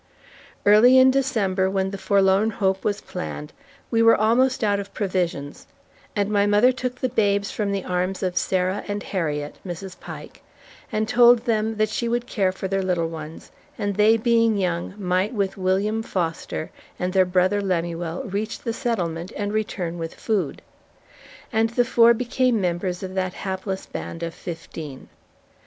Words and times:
Early 0.65 0.97
in 0.97 1.11
December 1.11 1.69
when 1.69 1.91
the 1.91 1.97
Forlorn 1.99 2.49
Hope 2.49 2.83
was 2.83 3.01
planned, 3.01 3.53
we 3.91 4.01
were 4.01 4.15
almost 4.15 4.63
out 4.63 4.79
of 4.79 4.95
provisions; 4.95 5.67
and 6.15 6.31
my 6.31 6.47
mother 6.47 6.71
took 6.71 6.95
the 6.95 7.07
babes 7.09 7.51
from 7.51 7.71
the 7.71 7.83
arms 7.83 8.23
of 8.23 8.35
Sarah 8.35 8.83
and 8.87 9.03
Harriet 9.03 9.59
(Mrs. 9.63 9.99
Pike) 9.99 10.41
and 10.91 11.07
told 11.07 11.45
them 11.45 11.75
that 11.77 11.89
she 11.89 12.09
would 12.09 12.25
care 12.25 12.51
for 12.51 12.67
their 12.67 12.81
little 12.81 13.09
ones, 13.09 13.51
and 13.77 13.95
they 13.95 14.17
being 14.17 14.57
young 14.57 14.95
might 14.97 15.35
with 15.35 15.55
William 15.55 16.01
(Foster) 16.01 16.71
and 16.97 17.13
their 17.13 17.23
brother 17.23 17.61
Lemuel 17.61 18.23
reach 18.23 18.57
the 18.57 18.73
settlement 18.73 19.31
and 19.37 19.53
return 19.53 19.99
with 19.99 20.15
food. 20.15 20.63
And 21.53 21.69
the 21.69 21.85
four 21.85 22.15
became 22.15 22.59
members 22.59 23.03
of 23.03 23.13
that 23.13 23.35
hapless 23.35 23.85
band 23.85 24.23
of 24.23 24.33
fifteen. 24.33 25.09